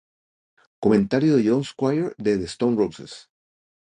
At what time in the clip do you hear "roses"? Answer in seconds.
2.75-3.29